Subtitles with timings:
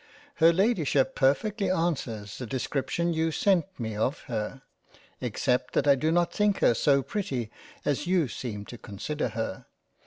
[0.37, 4.63] Her Ladyship perfectly answers the description you sent me of her,
[5.21, 7.51] except that I do not think her so pretty
[7.85, 9.67] as you seem to consider her.